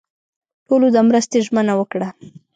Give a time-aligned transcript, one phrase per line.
[0.67, 2.09] ټولو د مرستې ژمنه ورکړه.